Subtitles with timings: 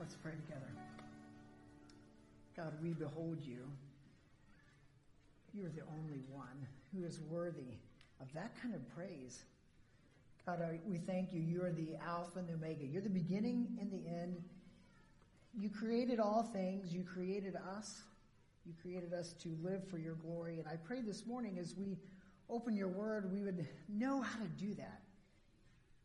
[0.00, 0.72] Let's pray together.
[2.56, 3.58] God, we behold you.
[5.52, 7.76] You are the only one who is worthy
[8.18, 9.42] of that kind of praise.
[10.46, 10.58] God,
[10.88, 11.40] we thank you.
[11.42, 12.86] You are the Alpha and the Omega.
[12.86, 14.42] You're the beginning and the end.
[15.54, 16.94] You created all things.
[16.94, 18.00] You created us.
[18.64, 20.60] You created us to live for your glory.
[20.60, 21.98] And I pray this morning as we
[22.48, 25.02] open your word, we would know how to do that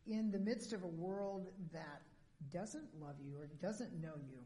[0.06, 2.02] in the midst of a world that
[2.50, 4.38] doesn't love you or doesn't know you.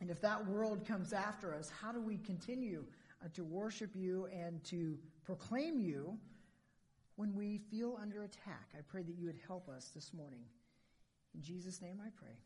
[0.00, 2.84] And if that world comes after us, how do we continue
[3.22, 6.16] uh, to worship you and to proclaim you
[7.16, 8.70] when we feel under attack?
[8.76, 10.40] I pray that you would help us this morning.
[11.34, 12.36] In Jesus' name I pray.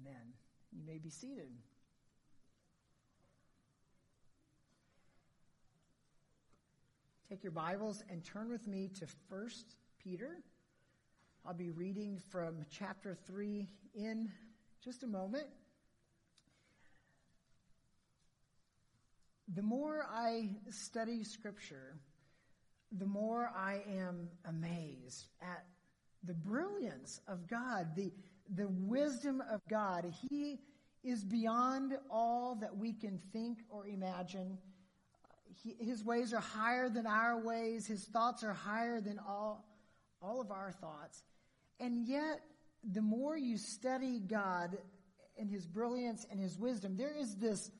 [0.00, 0.34] Amen.
[0.72, 1.48] You may be seated.
[7.28, 9.48] Take your Bibles and turn with me to 1
[10.02, 10.38] Peter
[11.46, 14.30] I'll be reading from chapter 3 in
[14.84, 15.46] just a moment.
[19.54, 21.96] The more I study scripture,
[22.92, 25.64] the more I am amazed at
[26.24, 28.12] the brilliance of God, the,
[28.54, 30.12] the wisdom of God.
[30.28, 30.60] He
[31.02, 34.58] is beyond all that we can think or imagine.
[35.62, 37.86] He, his ways are higher than our ways.
[37.86, 39.64] His thoughts are higher than all,
[40.22, 41.22] all of our thoughts.
[41.78, 42.40] And yet,
[42.92, 44.76] the more you study God
[45.38, 47.70] and His brilliance and His wisdom, there is this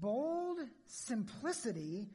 [0.00, 2.08] bold simplicity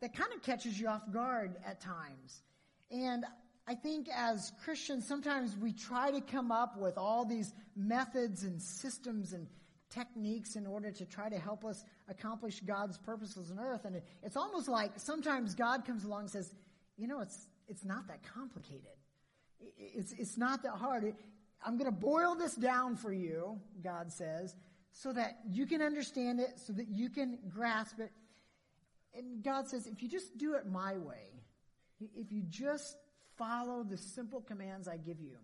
[0.00, 2.42] that kind of catches you off guard at times.
[2.90, 3.24] And
[3.66, 8.62] I think as Christians, sometimes we try to come up with all these methods and
[8.62, 9.46] systems and
[9.90, 13.84] techniques in order to try to help us accomplish God's purposes on earth.
[13.84, 16.52] And it's almost like sometimes God comes along and says,
[16.96, 18.82] you know, it's, it's not that complicated.
[19.78, 21.14] It's, it's not that hard.
[21.64, 24.54] I'm going to boil this down for you, God says,
[24.92, 28.12] so that you can understand it, so that you can grasp it.
[29.14, 31.42] And God says, if you just do it my way,
[32.14, 32.96] if you just
[33.36, 35.38] follow the simple commands I give you,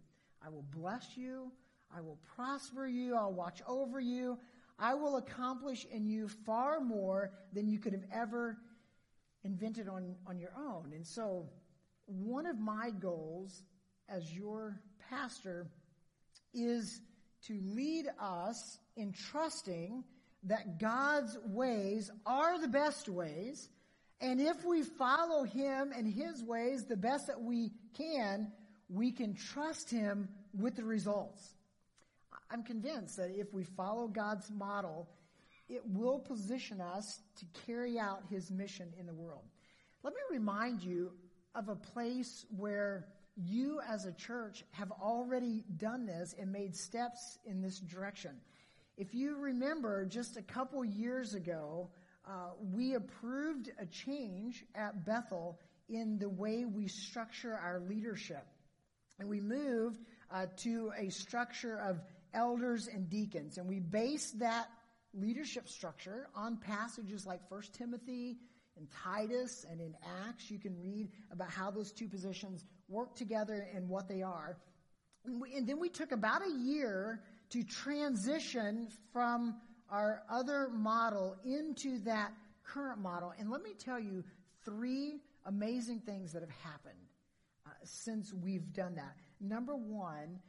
[0.45, 1.51] I will bless you,
[1.95, 4.39] I will prosper you, I'll watch over you,
[4.79, 8.59] I will accomplish in you far more than you could have ever
[9.45, 10.93] invented on, on your own.
[10.95, 11.49] And so,
[12.13, 13.63] one of my goals
[14.09, 14.81] as your
[15.11, 15.67] pastor
[16.55, 17.01] is
[17.47, 20.05] to lead us in trusting
[20.45, 23.69] that God's ways are the best ways.
[24.21, 28.53] And if we follow Him and His ways the best that we can,
[28.89, 31.55] we can trust Him with the results.
[32.51, 35.09] I'm convinced that if we follow God's model,
[35.69, 39.45] it will position us to carry out His mission in the world.
[40.03, 41.13] Let me remind you
[41.55, 47.39] of a place where you as a church have already done this and made steps
[47.45, 48.33] in this direction.
[48.97, 51.89] If you remember, just a couple years ago,
[52.27, 55.59] uh, we approved a change at Bethel
[55.89, 58.47] in the way we structure our leadership.
[59.19, 62.01] And we moved uh, to a structure of
[62.35, 63.59] elders and deacons.
[63.59, 64.69] And we based that
[65.15, 68.39] leadership structure on passages like 1 Timothy
[68.77, 69.95] in Titus and in
[70.27, 74.57] Acts, you can read about how those two positions work together and what they are.
[75.25, 79.57] And, we, and then we took about a year to transition from
[79.91, 82.33] our other model into that
[82.65, 83.33] current model.
[83.39, 84.25] And let me tell you
[84.65, 86.95] three amazing things that have happened
[87.67, 89.17] uh, since we've done that.
[89.41, 90.41] Number one,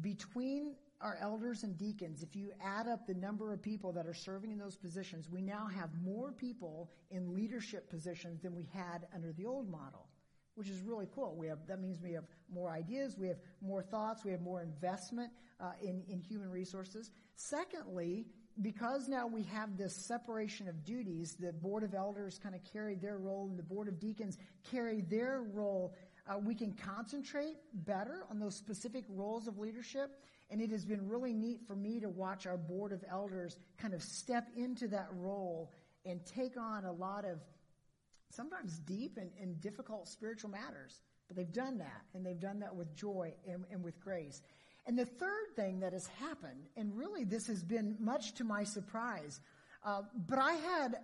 [0.00, 4.14] between our elders and deacons, if you add up the number of people that are
[4.14, 9.06] serving in those positions, we now have more people in leadership positions than we had
[9.14, 10.06] under the old model,
[10.54, 11.36] which is really cool.
[11.36, 14.62] We have, that means we have more ideas, we have more thoughts, we have more
[14.62, 15.30] investment
[15.60, 17.10] uh, in, in human resources.
[17.34, 18.26] Secondly,
[18.62, 22.94] because now we have this separation of duties, the board of elders kind of carry
[22.94, 24.38] their role and the board of deacons
[24.70, 25.94] carry their role
[26.28, 30.10] uh, we can concentrate better on those specific roles of leadership.
[30.50, 33.94] And it has been really neat for me to watch our board of elders kind
[33.94, 35.72] of step into that role
[36.04, 37.40] and take on a lot of
[38.30, 41.00] sometimes deep and, and difficult spiritual matters.
[41.26, 44.40] But they've done that, and they've done that with joy and, and with grace.
[44.86, 48.62] And the third thing that has happened, and really this has been much to my
[48.62, 49.40] surprise,
[49.84, 50.96] uh, but I had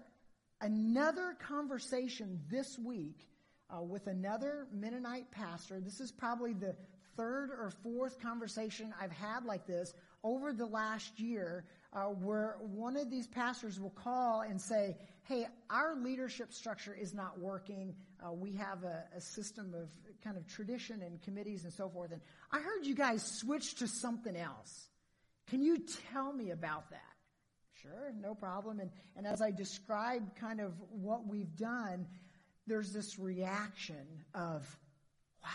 [0.60, 3.26] another conversation this week
[3.68, 5.80] uh, with another Mennonite pastor.
[5.80, 6.76] This is probably the
[7.16, 9.92] third or fourth conversation I've had like this
[10.24, 15.46] over the last year, uh, where one of these pastors will call and say, "Hey,
[15.70, 17.94] our leadership structure is not working.
[18.24, 19.90] Uh, we have a, a system of
[20.22, 22.20] kind of tradition and committees and so forth, and
[22.50, 24.88] I heard you guys switch to something else."
[25.48, 25.78] Can you
[26.12, 27.00] tell me about that?
[27.82, 28.80] Sure, no problem.
[28.80, 32.06] And, and as I describe kind of what we've done,
[32.66, 34.64] there's this reaction of,
[35.42, 35.50] wow,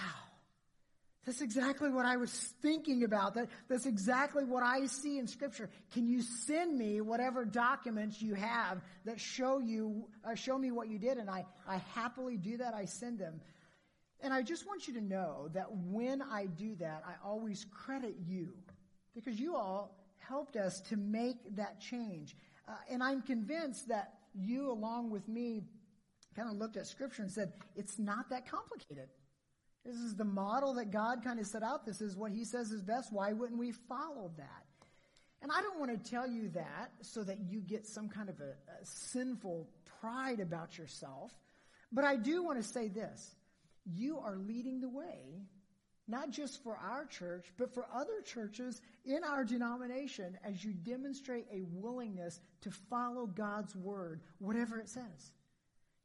[1.27, 2.31] that's exactly what I was
[2.61, 3.33] thinking about.
[3.33, 5.69] That, that's exactly what I see in Scripture.
[5.91, 10.87] Can you send me whatever documents you have that show you, uh, show me what
[10.87, 11.17] you did?
[11.17, 12.73] And I, I happily do that.
[12.73, 13.41] I send them.
[14.21, 18.15] And I just want you to know that when I do that, I always credit
[18.25, 18.53] you
[19.13, 22.37] because you all helped us to make that change.
[22.69, 25.63] Uh, and I'm convinced that you, along with me,
[26.37, 29.09] kind of looked at Scripture and said, it's not that complicated.
[29.87, 31.85] This is the model that God kind of set out.
[31.85, 33.11] This is what He says is best.
[33.11, 34.65] Why wouldn't we follow that?
[35.41, 38.39] And I don't want to tell you that so that you get some kind of
[38.41, 38.51] a,
[38.81, 39.67] a sinful
[40.01, 41.31] pride about yourself.
[41.91, 43.33] But I do want to say this.
[43.85, 45.47] You are leading the way
[46.07, 51.45] not just for our church, but for other churches in our denomination as you demonstrate
[51.51, 55.31] a willingness to follow God's word, whatever it says.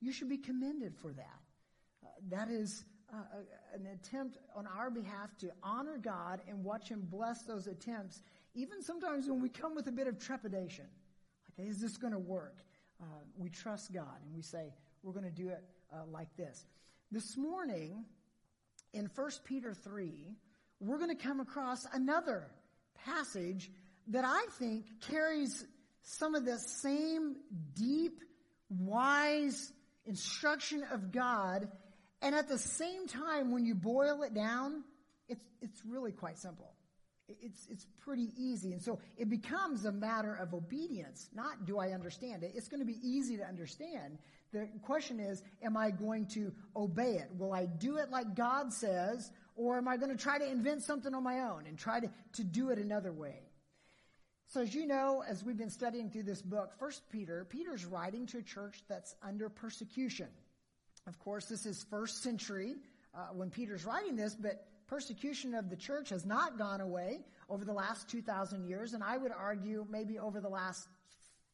[0.00, 1.40] You should be commended for that.
[2.04, 3.16] Uh, that is uh,
[3.74, 8.22] an attempt on our behalf to honor God and watch Him bless those attempts,
[8.54, 10.86] even sometimes when we come with a bit of trepidation.
[11.58, 12.58] Like, is this going to work?
[13.00, 13.04] Uh,
[13.36, 14.72] we trust God and we say,
[15.02, 15.62] we're going to do it
[15.92, 16.64] uh, like this.
[17.10, 18.04] This morning,
[18.94, 20.36] in 1 Peter 3,
[20.80, 22.48] we're going to come across another
[23.04, 23.70] passage
[24.08, 25.64] that I think carries
[26.02, 27.36] some of the same
[27.74, 28.20] deep,
[28.70, 29.72] wise
[30.06, 31.68] instruction of God.
[32.22, 34.84] And at the same time, when you boil it down,
[35.28, 36.72] it's, it's really quite simple.
[37.28, 38.72] It's, it's pretty easy.
[38.72, 42.52] And so it becomes a matter of obedience, not do I understand it.
[42.54, 44.18] It's going to be easy to understand.
[44.52, 47.28] The question is, am I going to obey it?
[47.36, 50.82] Will I do it like God says, or am I going to try to invent
[50.82, 53.40] something on my own and try to, to do it another way?
[54.48, 58.26] So as you know, as we've been studying through this book, First Peter, Peter's writing
[58.26, 60.28] to a church that's under persecution.
[61.06, 62.76] Of course, this is first century
[63.14, 67.64] uh, when Peter's writing this, but persecution of the church has not gone away over
[67.64, 70.88] the last 2,000 years, and I would argue maybe over the last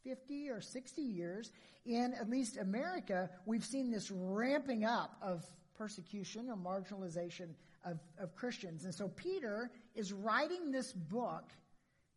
[0.04, 1.50] 50 or 60 years,
[1.86, 5.44] in at least America, we've seen this ramping up of
[5.76, 7.48] persecution or marginalization
[7.84, 8.84] of, of Christians.
[8.84, 11.50] And so Peter is writing this book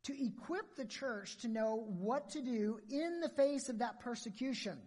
[0.03, 4.77] to equip the church to know what to do in the face of that persecution.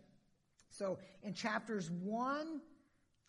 [0.76, 2.60] So in chapters 1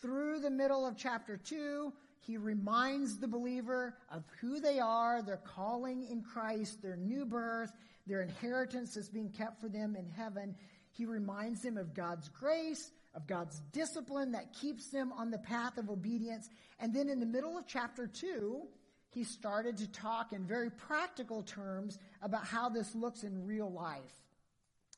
[0.02, 5.38] through the middle of chapter 2, he reminds the believer of who they are, their
[5.38, 7.72] calling in Christ, their new birth,
[8.08, 10.56] their inheritance is being kept for them in heaven.
[10.92, 15.78] He reminds them of God's grace, of God's discipline that keeps them on the path
[15.78, 16.50] of obedience.
[16.80, 18.64] And then in the middle of chapter two,
[19.12, 24.24] he started to talk in very practical terms about how this looks in real life.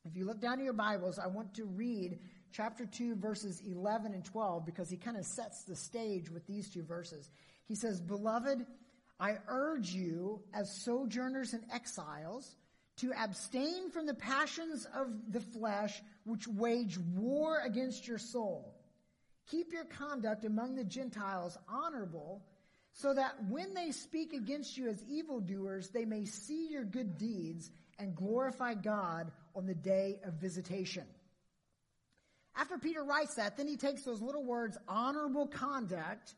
[0.05, 2.19] If you look down in your Bibles, I want to read
[2.57, 6.67] chapter 2 verses 11 and 12 because he kind of sets the stage with these
[6.71, 7.29] two verses.
[7.67, 8.65] He says, Beloved,
[9.19, 12.55] I urge you as sojourners and exiles
[12.97, 18.73] to abstain from the passions of the flesh which wage war against your soul.
[19.51, 22.41] Keep your conduct among the Gentiles honorable
[22.93, 27.69] so that when they speak against you as evildoers, they may see your good deeds
[27.99, 31.05] and glorify God on the day of visitation.
[32.57, 36.33] After Peter writes that, then he takes those little words, honorable conduct,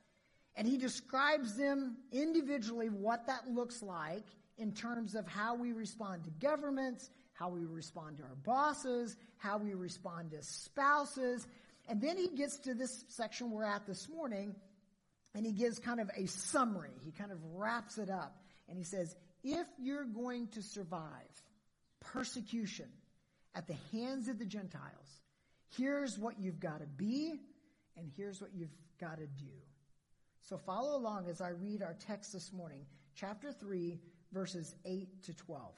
[0.56, 4.26] and he describes them individually what that looks like
[4.58, 9.58] in terms of how we respond to governments, how we respond to our bosses, how
[9.58, 11.48] we respond to spouses.
[11.88, 14.54] And then he gets to this section we're at this morning,
[15.34, 16.92] and he gives kind of a summary.
[17.06, 18.36] He kind of wraps it up.
[18.68, 21.02] And he says, if you're going to survive
[22.02, 22.88] persecution
[23.56, 25.22] at the hands of the Gentiles,
[25.78, 27.34] here's what you've got to be,
[27.98, 29.52] and here's what you've got to do.
[30.42, 32.86] So follow along as I read our text this morning,
[33.16, 34.00] chapter 3,
[34.32, 35.74] verses 8 to 12.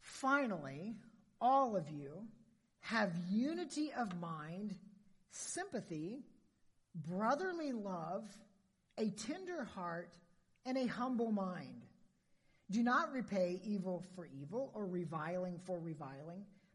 [0.00, 0.94] Finally,
[1.40, 2.10] all of you
[2.80, 4.74] have unity of mind,
[5.30, 6.20] sympathy,
[6.94, 8.24] brotherly love,
[8.98, 10.16] a tender heart,
[10.66, 11.82] and a humble mind.
[12.70, 16.44] Do not repay evil for evil or reviling for reviling,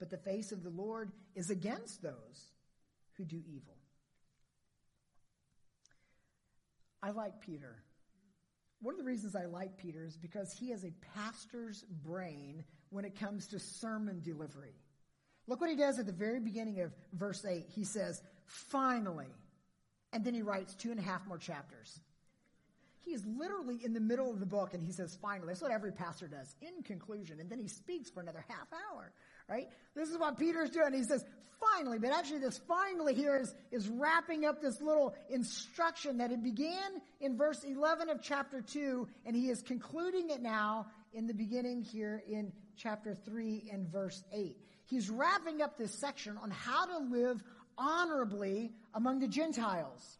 [0.00, 2.50] But the face of the Lord is against those
[3.16, 3.76] who do evil.
[7.02, 7.76] I like Peter.
[8.80, 13.04] One of the reasons I like Peter is because he has a pastor's brain when
[13.04, 14.74] it comes to sermon delivery.
[15.46, 17.66] Look what he does at the very beginning of verse 8.
[17.74, 19.34] He says, finally.
[20.12, 22.00] And then he writes two and a half more chapters.
[23.04, 25.48] He is literally in the middle of the book and he says, finally.
[25.48, 26.54] That's what every pastor does.
[26.60, 27.40] In conclusion.
[27.40, 29.12] And then he speaks for another half hour,
[29.50, 29.68] right?
[29.94, 30.94] This is what Peter's doing.
[30.94, 31.24] He says,
[31.60, 31.98] finally.
[31.98, 37.02] But actually this finally here is, is wrapping up this little instruction that it began
[37.20, 41.82] in verse 11 of chapter 2 and he is concluding it now in the beginning
[41.82, 44.56] here in chapter 3 and verse 8.
[44.86, 47.42] He's wrapping up this section on how to live
[47.76, 50.18] honorably among the Gentiles.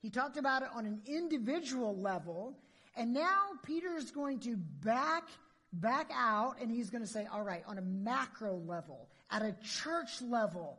[0.00, 2.58] He talked about it on an individual level.
[2.96, 5.24] And now Peter is going to back,
[5.72, 9.54] back out and he's going to say, all right, on a macro level, at a
[9.62, 10.78] church level,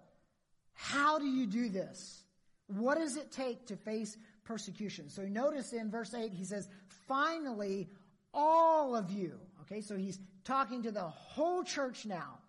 [0.74, 2.24] how do you do this?
[2.68, 5.10] What does it take to face persecution?
[5.10, 6.68] So notice in verse 8, he says,
[7.08, 7.90] finally,
[8.34, 9.40] all of you.
[9.62, 12.40] Okay, so he's talking to the whole church now.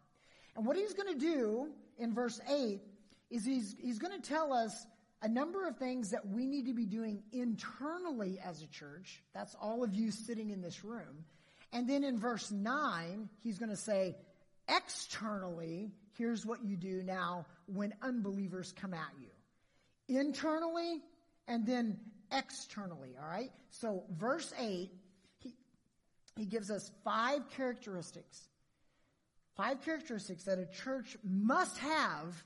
[0.56, 2.80] And what he's going to do in verse 8
[3.30, 4.86] is he's, he's going to tell us
[5.22, 9.22] a number of things that we need to be doing internally as a church.
[9.32, 11.24] That's all of you sitting in this room.
[11.74, 14.16] And then in verse 9, he's going to say,
[14.68, 20.16] externally, here's what you do now when unbelievers come at you.
[20.16, 21.02] Internally
[21.48, 21.98] and then
[22.30, 23.50] externally, all right?
[23.70, 24.88] So verse 8,
[25.40, 25.54] he,
[26.36, 28.48] he gives us five characteristics.
[29.56, 32.44] Five characteristics that a church must have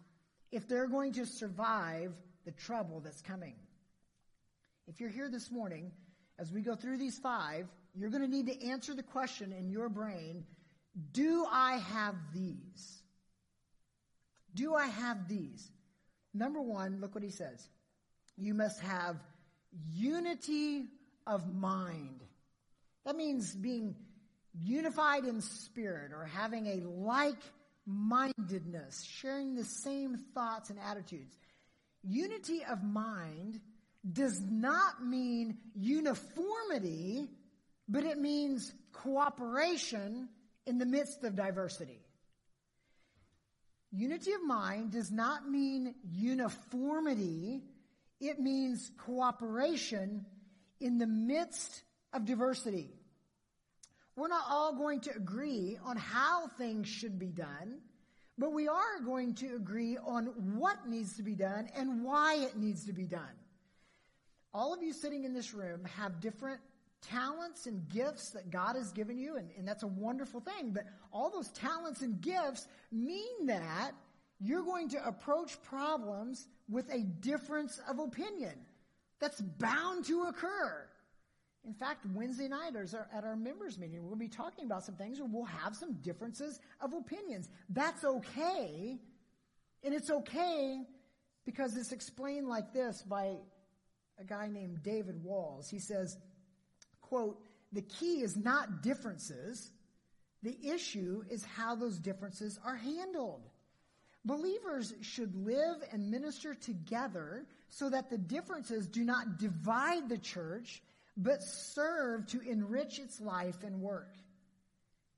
[0.50, 2.14] if they're going to survive
[2.47, 3.56] the trouble that's coming.
[4.87, 5.92] If you're here this morning,
[6.38, 7.66] as we go through these five,
[7.99, 10.45] you're going to need to answer the question in your brain
[11.12, 13.02] Do I have these?
[14.55, 15.71] Do I have these?
[16.35, 17.69] Number one, look what he says.
[18.37, 19.17] You must have
[19.93, 20.85] unity
[21.26, 22.21] of mind.
[23.05, 23.95] That means being
[24.62, 27.43] unified in spirit or having a like
[27.87, 31.37] mindedness, sharing the same thoughts and attitudes.
[32.02, 33.61] Unity of mind
[34.11, 37.28] does not mean uniformity,
[37.88, 40.28] but it means cooperation
[40.66, 42.00] in the midst of diversity.
[43.90, 47.62] Unity of mind does not mean uniformity,
[48.21, 50.26] it means cooperation
[50.80, 52.90] in the midst of diversity.
[54.16, 57.78] We're not all going to agree on how things should be done.
[58.38, 60.26] But we are going to agree on
[60.59, 63.23] what needs to be done and why it needs to be done.
[64.54, 66.61] All of you sitting in this room have different
[67.02, 70.73] talents and gifts that God has given you, and, and that's a wonderful thing.
[70.73, 73.93] But all those talents and gifts mean that
[74.40, 78.55] you're going to approach problems with a difference of opinion.
[79.21, 80.88] That's bound to occur.
[81.67, 85.28] In fact, Wednesday night at our members meeting, we'll be talking about some things where
[85.31, 87.49] we'll have some differences of opinions.
[87.69, 88.99] That's okay.
[89.83, 90.83] And it's okay
[91.45, 93.37] because it's explained like this by
[94.19, 95.69] a guy named David Walls.
[95.69, 96.17] He says,
[97.09, 97.41] quote,
[97.73, 99.71] the key is not differences.
[100.43, 103.43] The issue is how those differences are handled.
[104.25, 110.83] Believers should live and minister together so that the differences do not divide the church
[111.17, 114.15] but serve to enrich its life and work.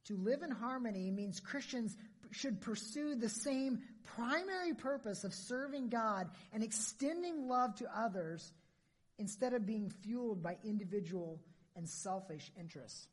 [0.07, 1.95] To live in harmony means Christians
[2.31, 3.83] should pursue the same
[4.17, 8.53] primary purpose of serving God and extending love to others
[9.19, 11.39] instead of being fueled by individual
[11.77, 13.09] and selfish interests.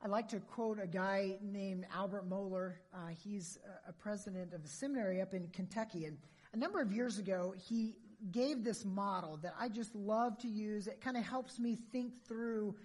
[0.00, 2.74] I like to quote a guy named Albert Mohler.
[2.94, 6.04] Uh, he's a president of a seminary up in Kentucky.
[6.04, 6.18] And
[6.52, 7.96] a number of years ago, he
[8.30, 10.86] gave this model that I just love to use.
[10.86, 12.76] It kind of helps me think through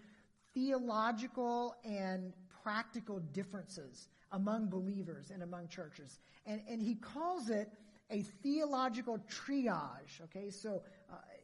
[0.56, 2.34] theological and
[2.64, 6.20] practical differences among believers and among churches.
[6.48, 7.70] And, and he calls it
[8.10, 10.22] a theological triage.
[10.24, 10.82] Okay, so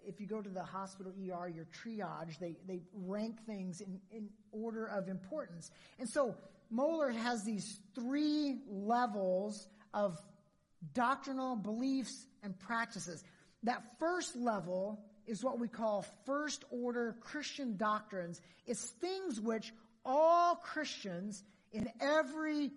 [0.06, 4.30] if you go to the hospital ER, your triage, they, they rank things in, in
[4.52, 5.72] order of importance.
[6.00, 6.36] And so
[6.74, 10.18] Mohler has these three levels of
[10.94, 13.24] doctrinal beliefs and practices.
[13.64, 18.42] That first level is what we call first order Christian doctrines.
[18.66, 19.74] It's things which
[20.06, 22.72] all Christians in every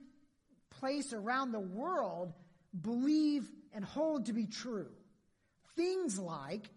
[0.70, 2.32] place around the world
[2.78, 4.90] believe and hold to be true.
[5.76, 6.68] Things like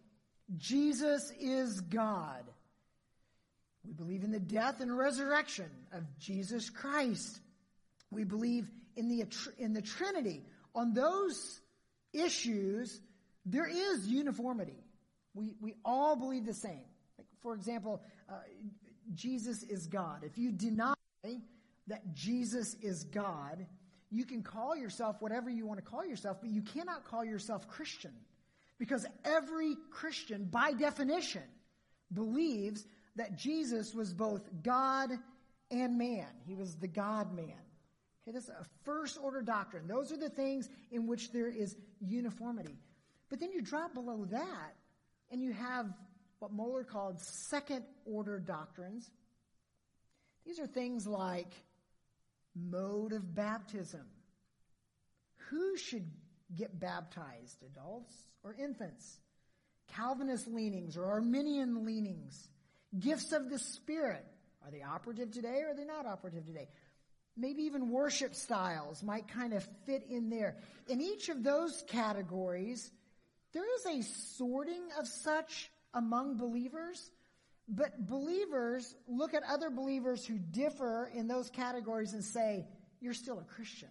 [0.57, 2.43] Jesus is God.
[3.85, 7.39] We believe in the death and resurrection of Jesus Christ.
[8.11, 9.25] We believe in the,
[9.57, 10.43] in the Trinity.
[10.73, 11.61] On those
[12.13, 12.99] issues,
[13.45, 14.83] there is uniformity.
[15.33, 16.85] We, we all believe the same.
[17.17, 18.33] Like, for example, uh,
[19.13, 20.23] Jesus is God.
[20.23, 20.93] If you deny
[21.87, 23.65] that Jesus is God,
[24.09, 27.67] you can call yourself whatever you want to call yourself, but you cannot call yourself
[27.67, 28.13] Christian.
[28.77, 31.43] Because every Christian, by definition,
[32.13, 35.11] believes that Jesus was both God
[35.71, 36.27] and man.
[36.45, 37.53] He was the God man.
[38.27, 39.87] Okay, that's a first order doctrine.
[39.87, 42.77] Those are the things in which there is uniformity.
[43.29, 44.75] But then you drop below that,
[45.31, 45.87] and you have
[46.39, 49.09] what Mohler called second order doctrines.
[50.45, 51.51] These are things like
[52.55, 54.05] mode of baptism.
[55.49, 56.09] Who should
[56.55, 59.19] get baptized, adults or infants?
[59.95, 62.49] Calvinist leanings or Arminian leanings?
[62.99, 64.25] Gifts of the Spirit.
[64.63, 66.67] Are they operative today or are they not operative today?
[67.37, 70.57] Maybe even worship styles might kind of fit in there.
[70.87, 72.89] In each of those categories,
[73.53, 74.03] there is a
[74.37, 77.11] sorting of such among believers,
[77.67, 82.65] but believers look at other believers who differ in those categories and say,
[83.01, 83.89] you're still a Christian.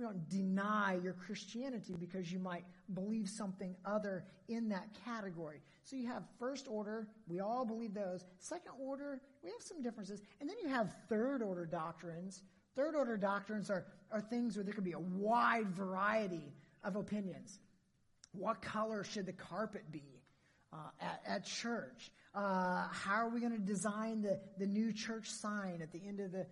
[0.00, 2.64] We don't deny your Christianity because you might
[2.94, 5.60] believe something other in that category.
[5.84, 8.24] So you have first order, we all believe those.
[8.38, 10.22] Second order, we have some differences.
[10.40, 12.42] And then you have third order doctrines.
[12.76, 17.58] Third order doctrines are, are things where there could be a wide variety of opinions.
[18.32, 20.22] What color should the carpet be
[20.72, 22.10] uh, at, at, church?
[22.34, 26.20] Uh, how are we going to design the, the new church sign at the end
[26.20, 26.46] of the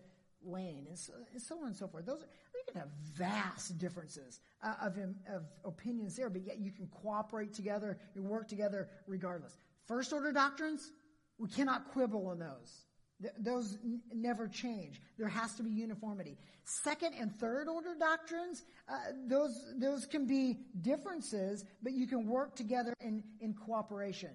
[0.45, 0.87] lane?
[0.88, 2.07] And so, and so on and so forth.
[2.07, 4.97] Those are, we can have vast differences uh, of,
[5.33, 9.54] of opinions there, but yet you can cooperate together, you work together regardless.
[9.87, 10.90] First order doctrines,
[11.38, 12.85] we cannot quibble on those.
[13.21, 15.00] Th- those n- never change.
[15.18, 16.37] There has to be uniformity.
[16.64, 22.54] Second and third order doctrines, uh, those, those can be differences, but you can work
[22.54, 24.30] together in, in cooperation.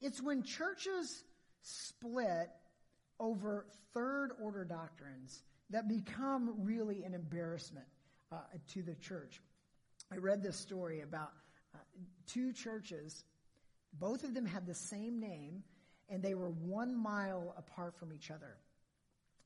[0.00, 1.24] It's when churches
[1.62, 2.50] split
[3.20, 7.86] over third order doctrines that become really an embarrassment
[8.32, 8.38] uh,
[8.72, 9.40] to the church.
[10.12, 11.30] I read this story about
[11.74, 11.78] uh,
[12.26, 13.22] two churches.
[13.92, 15.62] Both of them had the same name,
[16.08, 18.56] and they were one mile apart from each other.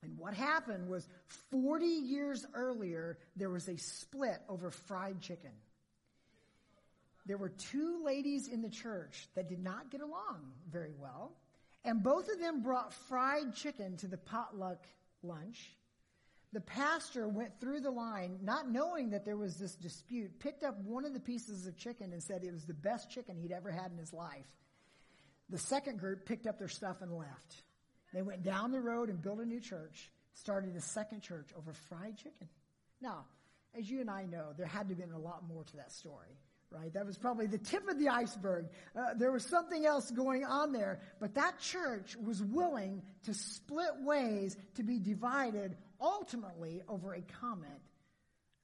[0.03, 1.09] And what happened was
[1.51, 5.51] 40 years earlier, there was a split over fried chicken.
[7.27, 11.33] There were two ladies in the church that did not get along very well,
[11.85, 14.87] and both of them brought fried chicken to the potluck
[15.23, 15.75] lunch
[16.55, 20.79] the pastor went through the line, not knowing that there was this dispute, picked up
[20.85, 23.73] one of the pieces of chicken and said it was the best chicken he'd ever
[23.73, 24.47] had in his life.
[25.51, 27.65] The second group picked up their stuff and left.
[28.13, 31.73] They went down the road and built a new church, started a second church over
[31.73, 32.49] fried chicken.
[33.01, 33.25] Now,
[33.77, 35.91] as you and I know, there had to have been a lot more to that
[35.91, 36.39] story,
[36.75, 36.93] right?
[36.93, 38.67] That was probably the tip of the iceberg.
[38.97, 44.03] Uh, there was something else going on there, but that church was willing to split
[44.03, 47.73] ways, to be divided ultimately over a comment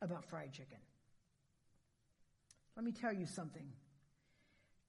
[0.02, 0.78] about fried chicken.
[2.76, 3.66] Let me tell you something.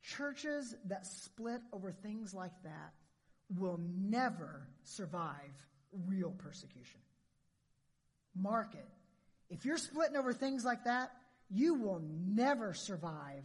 [0.03, 2.93] Churches that split over things like that
[3.57, 5.67] will never survive
[6.07, 7.01] real persecution.
[8.35, 8.87] Mark it.
[9.49, 11.11] If you're splitting over things like that,
[11.51, 13.43] you will never survive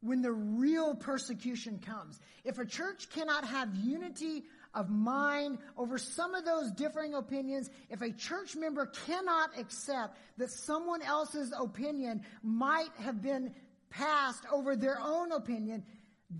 [0.00, 2.20] when the real persecution comes.
[2.44, 8.02] If a church cannot have unity of mind over some of those differing opinions, if
[8.02, 13.54] a church member cannot accept that someone else's opinion might have been
[13.88, 15.82] passed over their own opinion,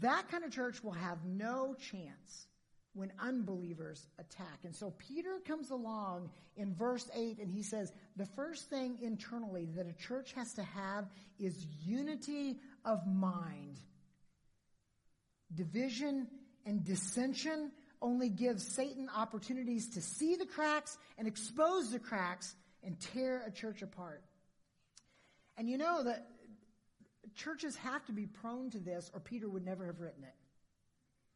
[0.00, 2.46] that kind of church will have no chance
[2.96, 4.61] when unbelievers attack.
[4.64, 9.68] And so Peter comes along in verse 8 and he says, the first thing internally
[9.76, 11.04] that a church has to have
[11.38, 13.78] is unity of mind.
[15.54, 16.26] Division
[16.64, 22.98] and dissension only gives Satan opportunities to see the cracks and expose the cracks and
[22.98, 24.22] tear a church apart.
[25.59, 26.26] And you know that
[27.35, 30.35] churches have to be prone to this or Peter would never have written it.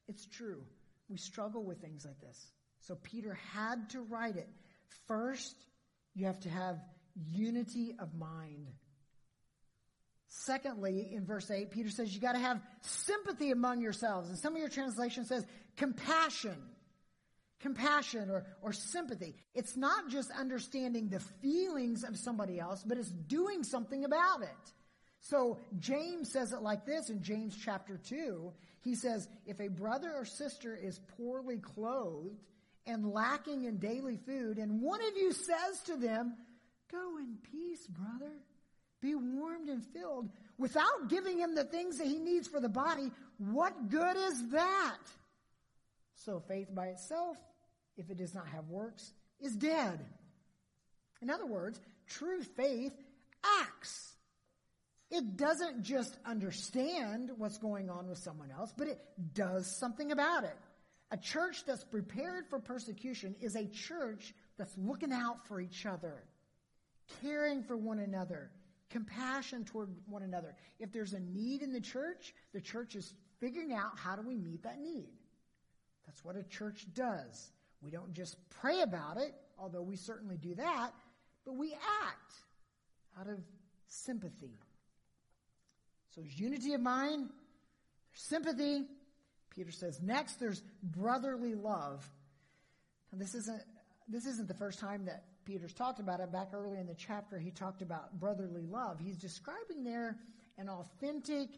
[0.08, 0.62] It's true.
[1.10, 2.38] We struggle with things like this.
[2.80, 4.48] So Peter had to write it.
[5.06, 5.56] First,
[6.14, 6.78] you have to have
[7.14, 8.68] unity of mind.
[10.28, 14.28] Secondly, in verse 8, Peter says you got to have sympathy among yourselves.
[14.28, 15.44] And some of your translation says
[15.76, 16.56] compassion.
[17.58, 19.34] Compassion or, or sympathy.
[19.54, 24.72] It's not just understanding the feelings of somebody else, but it's doing something about it.
[25.20, 28.52] So James says it like this in James chapter 2.
[28.82, 32.40] He says, If a brother or sister is poorly clothed
[32.86, 36.34] and lacking in daily food, and one of you says to them,
[36.90, 38.32] Go in peace, brother,
[39.00, 43.12] be warmed and filled, without giving him the things that he needs for the body,
[43.38, 44.98] what good is that?
[46.16, 47.36] So faith by itself,
[47.96, 50.00] if it does not have works, is dead.
[51.22, 52.92] In other words, true faith
[53.62, 54.09] acts.
[55.10, 59.00] It doesn't just understand what's going on with someone else, but it
[59.34, 60.56] does something about it.
[61.10, 66.22] A church that's prepared for persecution is a church that's looking out for each other,
[67.20, 68.52] caring for one another,
[68.90, 70.54] compassion toward one another.
[70.78, 74.36] If there's a need in the church, the church is figuring out how do we
[74.36, 75.08] meet that need.
[76.06, 77.50] That's what a church does.
[77.82, 80.90] We don't just pray about it, although we certainly do that,
[81.44, 82.34] but we act
[83.18, 83.40] out of
[83.88, 84.58] sympathy.
[86.14, 87.30] So there's unity of mind,
[88.14, 88.86] sympathy.
[89.50, 92.08] Peter says next there's brotherly love.
[93.12, 93.62] This isn't
[94.08, 96.32] this isn't the first time that Peter's talked about it.
[96.32, 98.98] Back earlier in the chapter, he talked about brotherly love.
[99.00, 100.16] He's describing there
[100.58, 101.48] an authentic,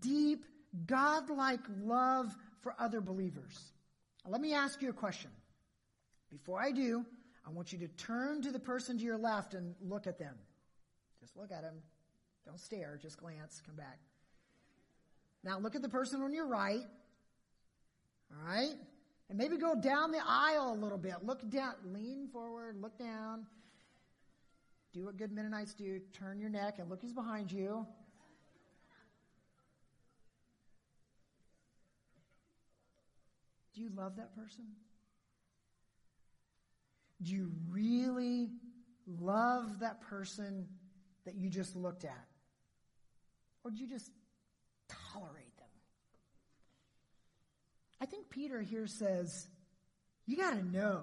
[0.00, 0.44] deep,
[0.86, 3.72] godlike love for other believers.
[4.24, 5.30] Now, let me ask you a question.
[6.30, 7.04] Before I do,
[7.46, 10.34] I want you to turn to the person to your left and look at them.
[11.20, 11.74] Just look at them.
[12.44, 13.98] Don't stare, just glance, come back.
[15.44, 16.84] Now look at the person on your right.
[18.30, 18.74] All right?
[19.28, 21.14] And maybe go down the aisle a little bit.
[21.22, 23.46] Look down, lean forward, look down.
[24.92, 26.00] Do what good Mennonites do.
[26.12, 27.86] Turn your neck and look who's behind you.
[33.74, 34.64] Do you love that person?
[37.22, 38.50] Do you really
[39.06, 40.66] love that person
[41.24, 42.26] that you just looked at?
[43.64, 44.10] Or do you just
[45.12, 45.68] tolerate them?
[48.00, 49.46] I think Peter here says,
[50.26, 51.02] you got to know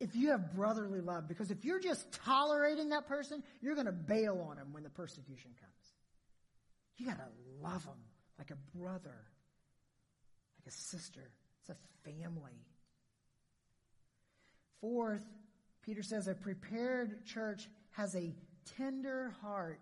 [0.00, 3.92] if you have brotherly love, because if you're just tolerating that person, you're going to
[3.92, 5.72] bail on them when the persecution comes.
[6.98, 7.28] You got to
[7.62, 7.98] love them
[8.38, 9.24] like a brother,
[10.58, 11.30] like a sister.
[11.60, 12.64] It's a family.
[14.80, 15.24] Fourth,
[15.82, 18.34] Peter says a prepared church has a
[18.76, 19.80] tender heart.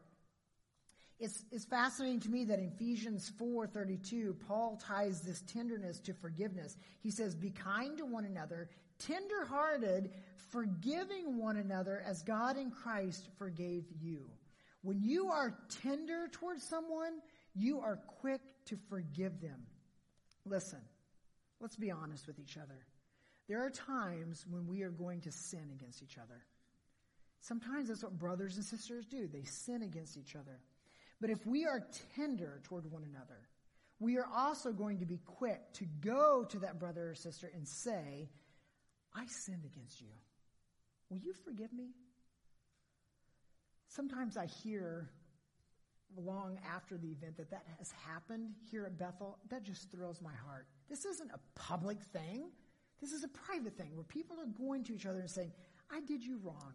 [1.24, 6.76] It's, it's fascinating to me that in Ephesians 4:32, Paul ties this tenderness to forgiveness.
[7.00, 10.12] He says, "Be kind to one another, tender-hearted,
[10.50, 14.30] forgiving one another as God in Christ forgave you."
[14.82, 17.22] When you are tender towards someone,
[17.54, 19.66] you are quick to forgive them.
[20.44, 20.82] Listen,
[21.58, 22.86] let's be honest with each other.
[23.48, 26.44] There are times when we are going to sin against each other.
[27.40, 29.26] Sometimes that's what brothers and sisters do.
[29.26, 30.60] They sin against each other.
[31.20, 33.48] But if we are tender toward one another,
[34.00, 37.66] we are also going to be quick to go to that brother or sister and
[37.66, 38.28] say,
[39.14, 40.08] I sinned against you.
[41.08, 41.90] Will you forgive me?
[43.88, 45.08] Sometimes I hear
[46.16, 49.38] long after the event that that has happened here at Bethel.
[49.50, 50.66] That just thrills my heart.
[50.88, 52.50] This isn't a public thing.
[53.00, 55.52] This is a private thing where people are going to each other and saying,
[55.90, 56.74] I did you wrong.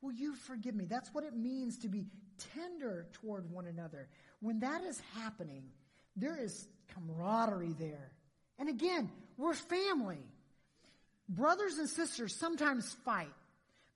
[0.00, 0.84] Will you forgive me?
[0.84, 2.06] That's what it means to be
[2.54, 4.08] tender toward one another.
[4.40, 5.64] When that is happening,
[6.16, 8.12] there is camaraderie there.
[8.58, 10.22] And again, we're family.
[11.28, 13.32] Brothers and sisters sometimes fight,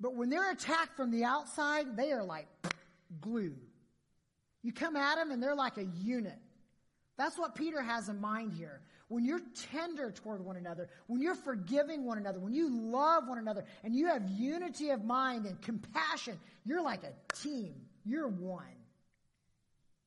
[0.01, 2.47] but when they're attacked from the outside, they are like
[3.21, 3.55] glue.
[4.63, 6.39] You come at them and they're like a unit.
[7.19, 9.41] That's what Peter has in mind here when you're
[9.73, 13.95] tender toward one another, when you're forgiving one another, when you love one another, and
[13.95, 17.75] you have unity of mind and compassion, you're like a team.
[18.09, 18.65] You're one.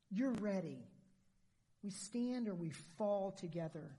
[0.10, 0.80] You're ready.
[1.84, 3.96] We stand or we fall together.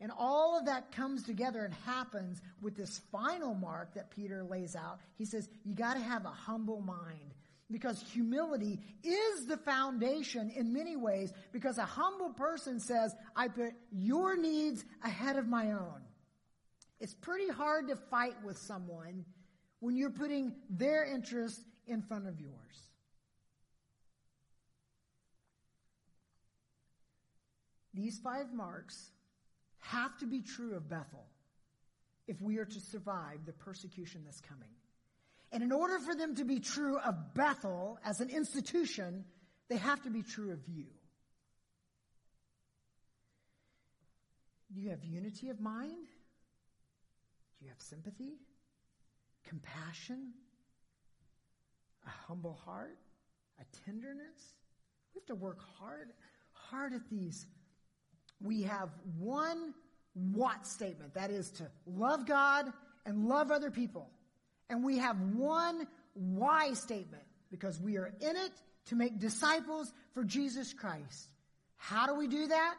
[0.00, 4.76] And all of that comes together and happens with this final mark that Peter lays
[4.76, 5.00] out.
[5.16, 7.34] He says, you got to have a humble mind.
[7.68, 13.72] Because humility is the foundation in many ways because a humble person says, I put
[13.90, 16.00] your needs ahead of my own.
[17.00, 19.24] It's pretty hard to fight with someone
[19.80, 22.85] when you're putting their interests in front of yours.
[27.96, 29.10] These five marks
[29.78, 31.24] have to be true of Bethel
[32.28, 34.68] if we are to survive the persecution that's coming.
[35.50, 39.24] And in order for them to be true of Bethel as an institution,
[39.68, 40.84] they have to be true of you.
[44.74, 46.06] Do you have unity of mind?
[47.58, 48.34] Do you have sympathy?
[49.48, 50.32] Compassion?
[52.06, 52.98] A humble heart?
[53.58, 54.54] A tenderness?
[55.14, 56.12] We have to work hard,
[56.52, 57.46] hard at these.
[58.40, 59.74] We have one
[60.14, 61.14] what statement.
[61.14, 62.72] That is to love God
[63.04, 64.10] and love other people.
[64.68, 68.52] And we have one why statement because we are in it
[68.86, 71.28] to make disciples for Jesus Christ.
[71.76, 72.74] How do we do that?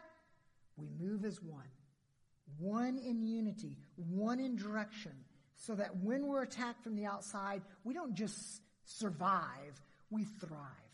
[0.75, 1.63] We move as one.
[2.59, 5.11] One in unity, one in direction,
[5.57, 10.86] so that when we're attacked from the outside, we don't just survive, we thrive.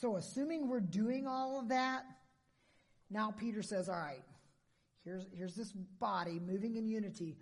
[0.00, 2.04] So, assuming we're doing all of that,
[3.10, 4.24] now Peter says, All right,
[5.04, 7.36] here's, here's this body moving in unity.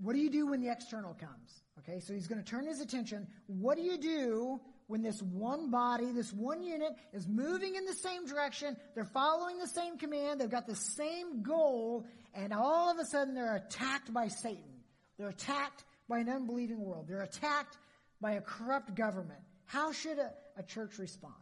[0.00, 1.62] What do you do when the external comes?
[1.78, 3.28] Okay, so he's going to turn his attention.
[3.46, 7.94] What do you do when this one body, this one unit is moving in the
[7.94, 8.76] same direction?
[8.96, 10.40] They're following the same command.
[10.40, 12.06] They've got the same goal.
[12.34, 14.82] And all of a sudden they're attacked by Satan.
[15.18, 17.06] They're attacked by an unbelieving world.
[17.08, 17.76] They're attacked
[18.20, 19.40] by a corrupt government.
[19.68, 21.34] How should a, a church respond?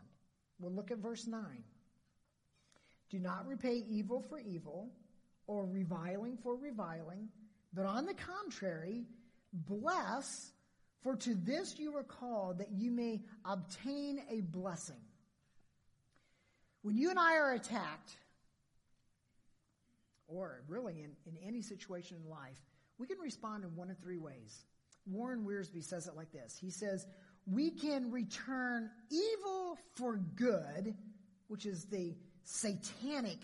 [0.59, 1.41] Well, look at verse 9.
[3.09, 4.91] Do not repay evil for evil
[5.47, 7.29] or reviling for reviling,
[7.73, 9.05] but on the contrary,
[9.53, 10.51] bless,
[11.03, 14.97] for to this you were called that you may obtain a blessing.
[16.83, 18.11] When you and I are attacked,
[20.27, 22.61] or really in, in any situation in life,
[22.99, 24.65] we can respond in one of three ways.
[25.07, 26.59] Warren Wiersbe says it like this.
[26.61, 27.07] He says,
[27.47, 30.95] we can return evil for good,
[31.49, 33.39] which is the satanic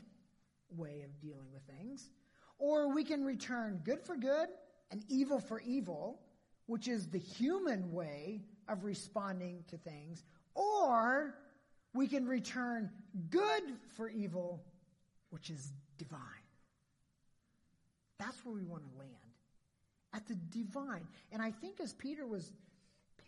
[0.77, 2.11] way of dealing with things,
[2.59, 4.49] or we can return good for good
[4.91, 6.21] and evil for evil,
[6.67, 11.35] which is the human way of responding to things, or
[11.95, 12.91] we can return
[13.31, 13.63] good
[13.97, 14.65] for evil,
[15.31, 16.21] which is divine.
[18.19, 19.11] That's where we want to land.
[20.15, 21.07] At the divine.
[21.33, 22.53] And I think as Peter was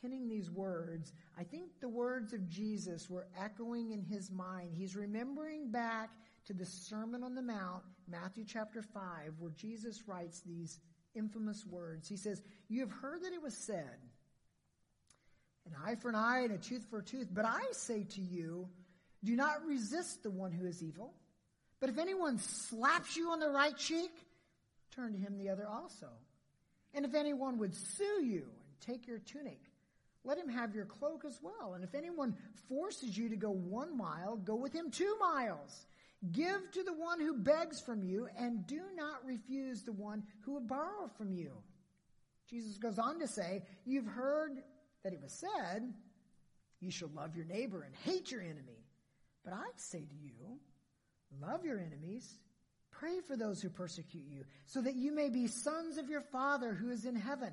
[0.04, 4.72] penning these words, I think the words of Jesus were echoing in his mind.
[4.74, 6.10] He's remembering back
[6.44, 9.00] to the Sermon on the Mount, Matthew chapter 5,
[9.38, 10.78] where Jesus writes these
[11.14, 12.06] infamous words.
[12.06, 13.96] He says, You have heard that it was said,
[15.64, 17.28] an eye for an eye and a tooth for a tooth.
[17.32, 18.68] But I say to you,
[19.24, 21.14] do not resist the one who is evil.
[21.80, 24.12] But if anyone slaps you on the right cheek,
[24.94, 26.08] turn to him the other also.
[26.92, 29.60] And if anyone would sue you and take your tunic,
[30.24, 31.74] let him have your cloak as well.
[31.74, 32.36] And if anyone
[32.68, 35.84] forces you to go one mile, go with him two miles.
[36.32, 40.54] Give to the one who begs from you, and do not refuse the one who
[40.54, 41.50] would borrow from you.
[42.48, 44.62] Jesus goes on to say, You've heard
[45.02, 45.92] that it was said,
[46.80, 48.86] You shall love your neighbor and hate your enemy.
[49.44, 50.58] But I say to you,
[51.40, 52.38] Love your enemies,
[52.90, 56.72] pray for those who persecute you, so that you may be sons of your Father
[56.72, 57.52] who is in heaven.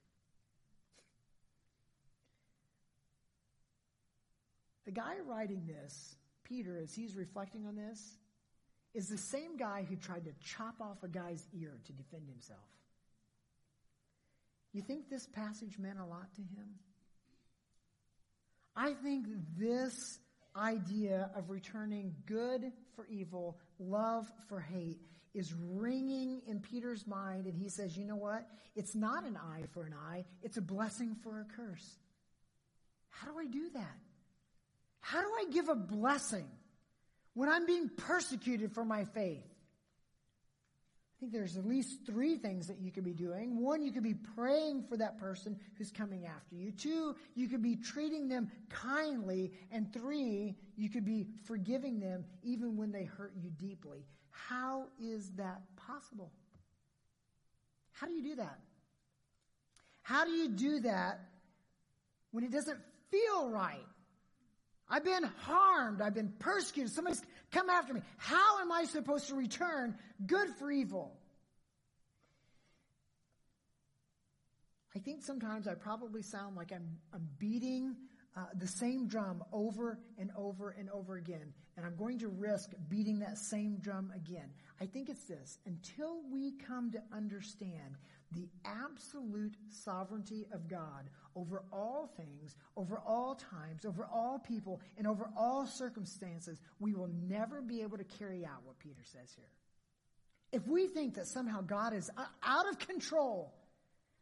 [4.85, 8.17] The guy writing this, Peter, as he's reflecting on this,
[8.93, 12.59] is the same guy who tried to chop off a guy's ear to defend himself.
[14.73, 16.75] You think this passage meant a lot to him?
[18.75, 20.19] I think this
[20.55, 24.99] idea of returning good for evil, love for hate,
[25.33, 28.47] is ringing in Peter's mind, and he says, You know what?
[28.75, 31.97] It's not an eye for an eye, it's a blessing for a curse.
[33.09, 33.97] How do I do that?
[35.01, 36.45] How do I give a blessing
[37.33, 39.43] when I'm being persecuted for my faith?
[39.43, 43.61] I think there's at least three things that you could be doing.
[43.61, 46.71] One, you could be praying for that person who's coming after you.
[46.71, 49.51] Two, you could be treating them kindly.
[49.71, 54.03] And three, you could be forgiving them even when they hurt you deeply.
[54.31, 56.31] How is that possible?
[57.91, 58.57] How do you do that?
[60.01, 61.19] How do you do that
[62.31, 62.79] when it doesn't
[63.11, 63.85] feel right?
[64.91, 66.01] I've been harmed.
[66.01, 66.91] I've been persecuted.
[66.91, 68.01] Somebody's come after me.
[68.17, 69.95] How am I supposed to return
[70.27, 71.17] good for evil?
[74.93, 77.95] I think sometimes I probably sound like I'm, I'm beating
[78.35, 82.71] uh, the same drum over and over and over again, and I'm going to risk
[82.89, 84.49] beating that same drum again.
[84.81, 87.95] I think it's this until we come to understand
[88.31, 95.07] the absolute sovereignty of God over all things, over all times, over all people, and
[95.07, 99.49] over all circumstances, we will never be able to carry out what Peter says here.
[100.51, 103.53] If we think that somehow God is uh, out of control,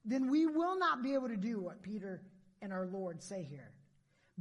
[0.06, 2.22] then we will not be able to do what Peter
[2.62, 3.72] and our Lord say here.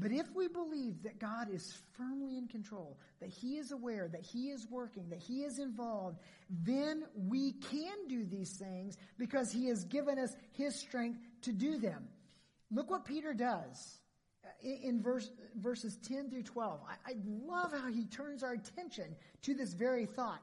[0.01, 4.23] But if we believe that God is firmly in control, that He is aware, that
[4.23, 9.67] He is working, that He is involved, then we can do these things because He
[9.67, 12.09] has given us His strength to do them.
[12.71, 13.99] Look what Peter does
[14.45, 16.81] uh, in verse, verses 10 through 12.
[16.87, 20.43] I, I love how he turns our attention to this very thought.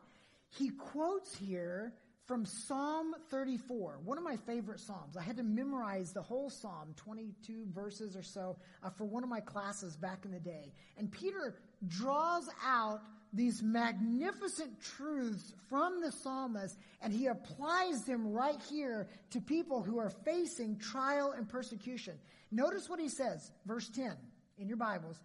[0.49, 1.93] He quotes here
[2.27, 5.15] from Psalm 34, one of my favorite Psalms.
[5.15, 9.29] I had to memorize the whole Psalm, 22 verses or so, uh, for one of
[9.29, 10.73] my classes back in the day.
[10.97, 11.55] And Peter
[11.87, 19.41] draws out these magnificent truths from the psalmist and he applies them right here to
[19.41, 22.17] people who are facing trial and persecution.
[22.51, 24.13] Notice what he says, verse 10
[24.57, 25.19] in your Bibles.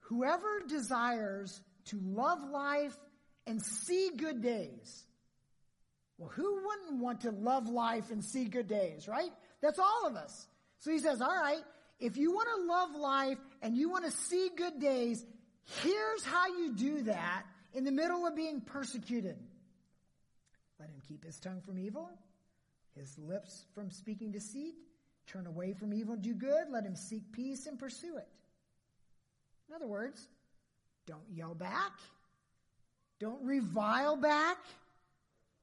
[0.00, 2.96] Whoever desires to love life
[3.46, 5.04] and see good days,
[6.20, 9.30] well, who wouldn't want to love life and see good days, right?
[9.62, 10.46] That's all of us.
[10.80, 11.62] So he says, all right,
[11.98, 15.24] if you want to love life and you want to see good days,
[15.82, 19.36] here's how you do that in the middle of being persecuted.
[20.78, 22.10] Let him keep his tongue from evil,
[22.98, 24.74] his lips from speaking deceit.
[25.26, 26.68] Turn away from evil and do good.
[26.70, 28.28] Let him seek peace and pursue it.
[29.70, 30.26] In other words,
[31.06, 31.92] don't yell back.
[33.20, 34.58] Don't revile back.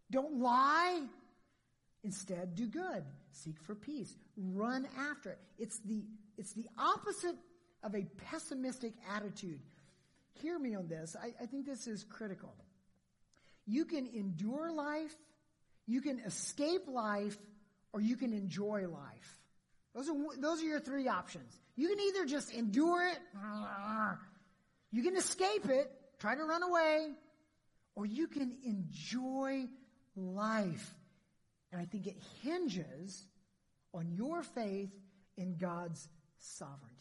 [0.09, 1.01] Don't lie.
[2.03, 3.03] Instead, do good.
[3.31, 4.15] Seek for peace.
[4.37, 5.39] Run after it.
[5.57, 6.03] It's the,
[6.37, 7.35] it's the opposite
[7.83, 9.59] of a pessimistic attitude.
[10.41, 11.15] Hear me on this.
[11.21, 12.53] I, I think this is critical.
[13.65, 15.15] You can endure life,
[15.87, 17.37] you can escape life,
[17.91, 19.39] or you can enjoy life.
[19.93, 21.59] Those are, those are your three options.
[21.75, 23.19] You can either just endure it,
[24.91, 27.09] you can escape it, try to run away,
[27.95, 29.65] or you can enjoy
[30.17, 30.93] life.
[31.71, 33.25] And I think it hinges
[33.93, 34.91] on your faith
[35.37, 36.07] in God's
[36.39, 36.93] sovereignty.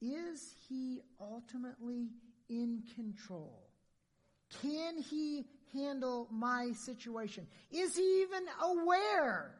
[0.00, 2.08] Is he ultimately
[2.48, 3.68] in control?
[4.62, 7.46] Can he handle my situation?
[7.70, 9.54] Is he even aware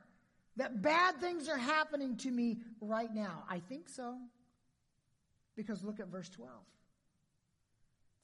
[0.56, 3.44] that bad things are happening to me right now?
[3.48, 4.16] I think so.
[5.56, 6.50] Because look at verse 12.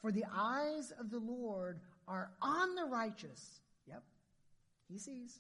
[0.00, 3.60] For the eyes of the Lord are on the righteous
[4.88, 5.38] he sees.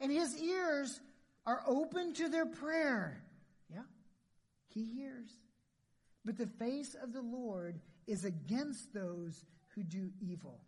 [0.00, 1.00] And his ears
[1.46, 3.22] are open to their prayer.
[3.72, 3.82] Yeah,
[4.68, 5.30] he hears.
[6.24, 10.60] But the face of the Lord is against those who do evil.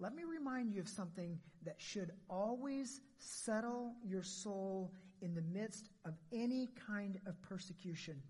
[0.00, 5.88] Let me remind you of something that should always settle your soul in the midst
[6.04, 8.22] of any kind of persecution.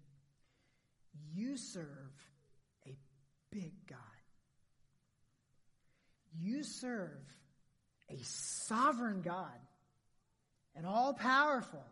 [1.35, 2.13] You serve
[2.87, 2.97] a
[3.51, 3.99] big God.
[6.39, 7.23] You serve
[8.11, 9.59] a sovereign God,
[10.77, 11.85] an all powerful,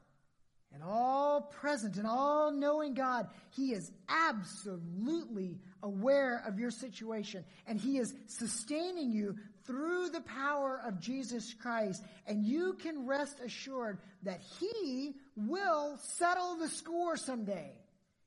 [0.74, 3.28] an all present, and all knowing God.
[3.50, 10.80] He is absolutely aware of your situation, and He is sustaining you through the power
[10.84, 12.02] of Jesus Christ.
[12.26, 17.72] And you can rest assured that He will settle the score someday.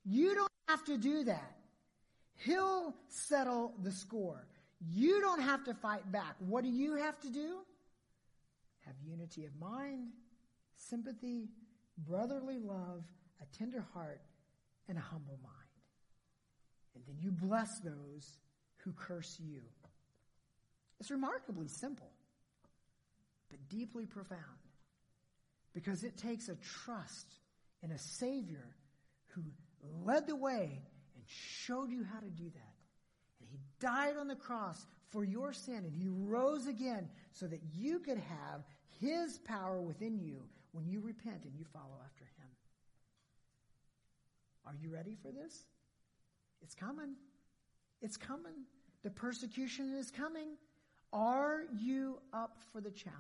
[0.06, 1.56] You don't have to do that.
[2.38, 4.48] He'll settle the score.
[4.90, 6.36] You don't have to fight back.
[6.40, 7.58] What do you have to do?
[8.90, 10.08] Have unity of mind,
[10.76, 11.50] sympathy,
[11.98, 13.04] brotherly love,
[13.42, 14.22] a tender heart,
[14.88, 15.56] and a humble mind.
[16.96, 18.38] And then you bless those
[18.78, 19.62] who curse you.
[21.00, 22.12] It's remarkably simple,
[23.50, 24.42] but deeply profound
[25.74, 27.36] because it takes a trust
[27.84, 28.76] in a Savior
[29.28, 29.44] who
[30.04, 30.82] led the way
[31.16, 32.76] and showed you how to do that.
[33.40, 37.62] And He died on the cross for your sin and He rose again so that
[37.74, 38.64] you could have
[39.00, 42.48] his power within you when you repent and you follow after Him.
[44.66, 45.64] Are you ready for this?
[46.62, 47.16] It's coming.
[48.02, 48.66] It's coming.
[49.04, 50.50] The persecution is coming.
[51.14, 53.16] Are you up for the challenge?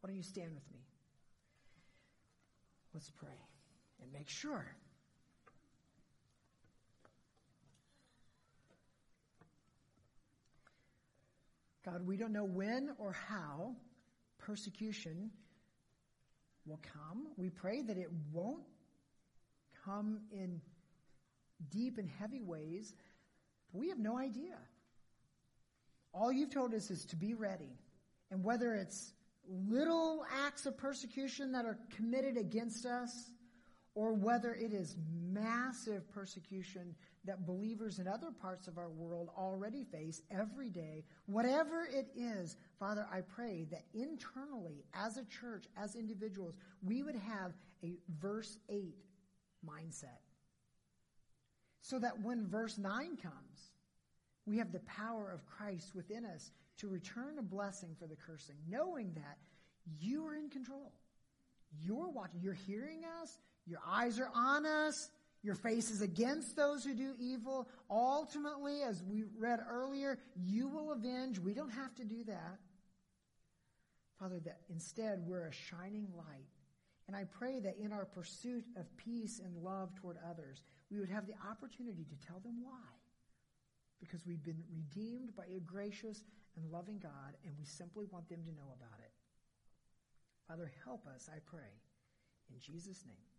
[0.00, 0.80] Why don't you stand with me?
[2.94, 3.28] Let's pray
[4.00, 4.66] and make sure
[11.84, 13.74] God, we don't know when or how
[14.38, 15.30] persecution
[16.64, 17.26] will come.
[17.36, 18.62] We pray that it won't
[19.84, 20.60] come in
[21.70, 22.94] deep and heavy ways.
[23.72, 24.58] We have no idea.
[26.12, 27.78] All you've told us is to be ready
[28.32, 29.12] And whether it's
[29.46, 33.30] little acts of persecution that are committed against us,
[33.94, 34.96] or whether it is
[35.30, 36.94] massive persecution
[37.24, 42.56] that believers in other parts of our world already face every day, whatever it is,
[42.78, 47.52] Father, I pray that internally, as a church, as individuals, we would have
[47.84, 48.94] a verse 8
[49.64, 50.20] mindset.
[51.80, 53.72] So that when verse 9 comes,
[54.46, 58.56] we have the power of Christ within us to return a blessing for the cursing,
[58.68, 59.38] knowing that
[60.00, 60.92] you are in control.
[61.80, 62.40] You're watching.
[62.40, 63.38] You're hearing us.
[63.66, 65.10] Your eyes are on us.
[65.42, 67.68] Your face is against those who do evil.
[67.90, 71.38] Ultimately, as we read earlier, you will avenge.
[71.38, 72.58] We don't have to do that.
[74.20, 76.46] Father, that instead we're a shining light.
[77.08, 81.08] And I pray that in our pursuit of peace and love toward others, we would
[81.08, 82.92] have the opportunity to tell them why.
[83.98, 86.22] Because we've been redeemed by a gracious
[86.56, 89.10] and loving God, and we simply want them to know about it.
[90.46, 91.80] Father, help us, I pray.
[92.48, 93.31] In Jesus' name.